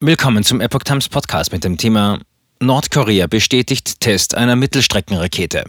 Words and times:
Willkommen 0.00 0.44
zum 0.44 0.60
Epoch 0.60 0.84
Times 0.84 1.08
Podcast 1.08 1.50
mit 1.50 1.64
dem 1.64 1.76
Thema 1.76 2.20
Nordkorea 2.60 3.26
bestätigt 3.26 4.00
Test 4.00 4.36
einer 4.36 4.54
Mittelstreckenrakete. 4.54 5.64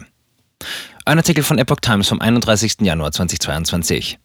Ein 1.04 1.18
Artikel 1.18 1.42
von 1.42 1.58
Epoch 1.58 1.80
Times 1.80 2.06
vom 2.06 2.20
31. 2.20 2.76
Januar 2.82 3.10
2022. 3.10 4.20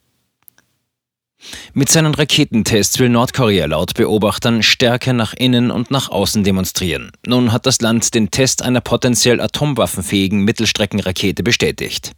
Mit 1.74 1.88
seinen 1.88 2.14
Raketentests 2.14 3.00
will 3.00 3.08
Nordkorea 3.08 3.66
laut 3.66 3.94
Beobachtern 3.94 4.62
Stärke 4.62 5.12
nach 5.12 5.34
innen 5.34 5.72
und 5.72 5.90
nach 5.90 6.08
außen 6.08 6.44
demonstrieren. 6.44 7.10
Nun 7.26 7.50
hat 7.50 7.66
das 7.66 7.80
Land 7.80 8.14
den 8.14 8.30
Test 8.30 8.62
einer 8.62 8.80
potenziell 8.80 9.40
atomwaffenfähigen 9.40 10.44
Mittelstreckenrakete 10.44 11.42
bestätigt. 11.42 12.12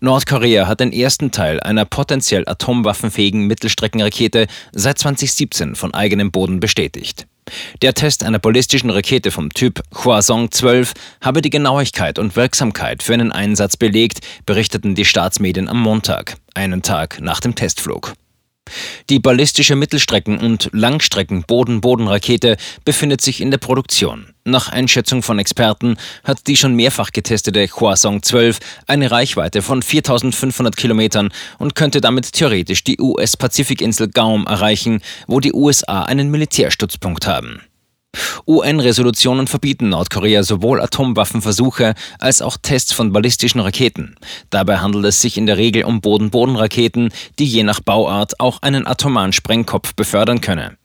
Nordkorea 0.00 0.66
hat 0.66 0.80
den 0.80 0.92
ersten 0.92 1.30
Teil 1.30 1.60
einer 1.60 1.84
potenziell 1.84 2.44
atomwaffenfähigen 2.46 3.46
Mittelstreckenrakete 3.46 4.46
seit 4.72 4.98
2017 4.98 5.74
von 5.74 5.94
eigenem 5.94 6.30
Boden 6.30 6.60
bestätigt. 6.60 7.26
Der 7.82 7.94
Test 7.94 8.24
einer 8.24 8.38
ballistischen 8.38 8.90
Rakete 8.90 9.30
vom 9.30 9.50
Typ 9.50 9.82
Hwasong 9.92 10.50
12 10.50 10.92
habe 11.20 11.42
die 11.42 11.50
Genauigkeit 11.50 12.18
und 12.18 12.36
Wirksamkeit 12.36 13.02
für 13.02 13.14
einen 13.14 13.32
Einsatz 13.32 13.76
belegt, 13.76 14.20
berichteten 14.46 14.94
die 14.94 15.04
Staatsmedien 15.04 15.68
am 15.68 15.80
Montag, 15.80 16.36
einen 16.54 16.82
Tag 16.82 17.20
nach 17.20 17.40
dem 17.40 17.54
Testflug. 17.54 18.14
Die 19.08 19.18
ballistische 19.18 19.74
Mittelstrecken- 19.74 20.38
und 20.38 20.70
Langstrecken-Boden-Boden-Rakete 20.72 22.56
befindet 22.84 23.20
sich 23.20 23.40
in 23.40 23.50
der 23.50 23.58
Produktion. 23.58 24.34
Nach 24.44 24.68
Einschätzung 24.68 25.22
von 25.22 25.38
Experten 25.38 25.96
hat 26.24 26.46
die 26.46 26.56
schon 26.56 26.74
mehrfach 26.74 27.12
getestete 27.12 27.68
Hwasong 27.68 28.22
12 28.22 28.58
eine 28.86 29.10
Reichweite 29.10 29.62
von 29.62 29.82
4500 29.82 30.76
Kilometern 30.76 31.30
und 31.58 31.74
könnte 31.74 32.00
damit 32.00 32.32
theoretisch 32.32 32.82
die 32.82 32.98
US-Pazifikinsel 32.98 34.08
Gaum 34.08 34.46
erreichen, 34.46 35.02
wo 35.26 35.40
die 35.40 35.52
USA 35.52 36.02
einen 36.04 36.30
Militärstützpunkt 36.30 37.26
haben. 37.26 37.60
UN-Resolutionen 38.50 39.46
verbieten 39.46 39.90
Nordkorea 39.90 40.42
sowohl 40.42 40.80
Atomwaffenversuche 40.80 41.94
als 42.18 42.42
auch 42.42 42.56
Tests 42.60 42.92
von 42.92 43.12
ballistischen 43.12 43.60
Raketen. 43.60 44.16
Dabei 44.50 44.78
handelt 44.78 45.04
es 45.04 45.20
sich 45.20 45.36
in 45.36 45.46
der 45.46 45.56
Regel 45.56 45.84
um 45.84 46.00
Boden-Boden-Raketen, 46.00 47.10
die 47.38 47.46
je 47.46 47.62
nach 47.62 47.78
Bauart 47.80 48.40
auch 48.40 48.60
einen 48.62 48.88
atomaren 48.88 49.32
Sprengkopf 49.32 49.94
befördern 49.94 50.40
können. 50.40 50.76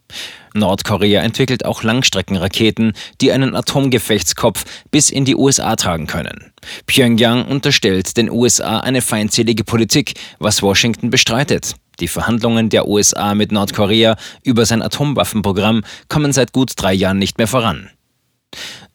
Nordkorea 0.53 1.21
entwickelt 1.21 1.65
auch 1.65 1.83
Langstreckenraketen, 1.83 2.93
die 3.19 3.31
einen 3.31 3.55
Atomgefechtskopf 3.55 4.63
bis 4.91 5.09
in 5.09 5.25
die 5.25 5.35
USA 5.35 5.75
tragen 5.75 6.07
können. 6.07 6.53
Pyongyang 6.85 7.45
unterstellt 7.45 8.15
den 8.15 8.29
USA 8.29 8.79
eine 8.79 9.01
feindselige 9.01 9.63
Politik, 9.63 10.13
was 10.39 10.61
Washington 10.61 11.09
bestreitet. 11.09 11.75
Die 11.99 12.07
Verhandlungen 12.07 12.69
der 12.69 12.88
USA 12.88 13.35
mit 13.35 13.51
Nordkorea 13.51 14.17
über 14.43 14.65
sein 14.65 14.81
Atomwaffenprogramm 14.81 15.83
kommen 16.09 16.33
seit 16.33 16.51
gut 16.51 16.73
drei 16.75 16.93
Jahren 16.93 17.19
nicht 17.19 17.38
mehr 17.38 17.47
voran. 17.47 17.89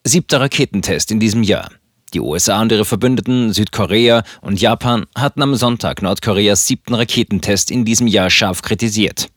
Siebter 0.04 0.40
Raketentest 0.40 1.10
in 1.10 1.20
diesem 1.20 1.42
Jahr. 1.42 1.70
Die 2.14 2.20
USA 2.20 2.60
und 2.60 2.72
ihre 2.72 2.84
Verbündeten 2.84 3.52
Südkorea 3.52 4.24
und 4.40 4.60
Japan 4.60 5.06
hatten 5.16 5.42
am 5.42 5.54
Sonntag 5.54 6.02
Nordkoreas 6.02 6.66
siebten 6.66 6.94
Raketentest 6.94 7.70
in 7.70 7.84
diesem 7.84 8.06
Jahr 8.06 8.30
scharf 8.30 8.62
kritisiert. 8.62 9.28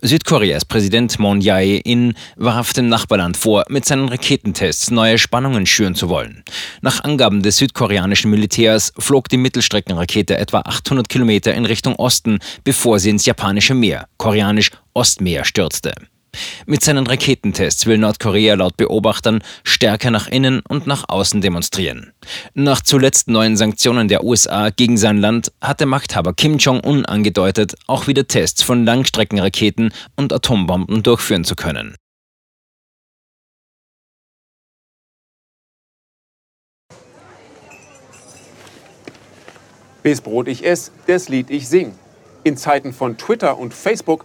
Südkoreas 0.00 0.64
Präsident 0.64 1.18
Moon 1.18 1.40
Jae-in 1.40 2.14
warf 2.36 2.72
dem 2.72 2.88
Nachbarland 2.88 3.36
vor, 3.36 3.64
mit 3.68 3.84
seinen 3.84 4.08
Raketentests 4.08 4.90
neue 4.90 5.18
Spannungen 5.18 5.66
schüren 5.66 5.94
zu 5.94 6.08
wollen. 6.08 6.44
Nach 6.80 7.02
Angaben 7.04 7.42
des 7.42 7.58
südkoreanischen 7.58 8.30
Militärs 8.30 8.92
flog 8.98 9.28
die 9.28 9.36
Mittelstreckenrakete 9.36 10.36
etwa 10.38 10.60
800 10.60 11.08
Kilometer 11.08 11.54
in 11.54 11.64
Richtung 11.64 11.96
Osten, 11.96 12.38
bevor 12.64 12.98
sie 12.98 13.10
ins 13.10 13.26
japanische 13.26 13.74
Meer, 13.74 14.08
koreanisch 14.16 14.70
Ostmeer, 14.94 15.44
stürzte. 15.44 15.94
Mit 16.66 16.82
seinen 16.82 17.06
Raketentests 17.06 17.86
will 17.86 17.98
Nordkorea 17.98 18.54
laut 18.54 18.76
Beobachtern 18.76 19.42
stärker 19.64 20.10
nach 20.10 20.26
innen 20.28 20.62
und 20.68 20.86
nach 20.86 21.08
außen 21.08 21.40
demonstrieren. 21.40 22.12
Nach 22.54 22.80
zuletzt 22.80 23.28
neuen 23.28 23.56
Sanktionen 23.56 24.08
der 24.08 24.24
USA 24.24 24.70
gegen 24.70 24.96
sein 24.96 25.18
Land 25.18 25.52
hatte 25.60 25.86
Machthaber 25.86 26.34
Kim 26.34 26.58
Jong-un 26.58 27.04
angedeutet, 27.06 27.74
auch 27.86 28.06
wieder 28.06 28.26
Tests 28.26 28.62
von 28.62 28.84
Langstreckenraketen 28.84 29.92
und 30.16 30.32
Atombomben 30.32 31.02
durchführen 31.02 31.44
zu 31.44 31.56
können. 31.56 31.96
Bis 40.06 40.20
Brot 40.20 40.46
ich 40.46 40.64
ess, 40.64 40.92
das 41.08 41.28
Lied 41.28 41.50
ich 41.50 41.66
sing. 41.66 41.92
In 42.44 42.56
Zeiten 42.56 42.92
von 42.92 43.18
Twitter 43.18 43.58
und 43.58 43.74
Facebook 43.74 44.24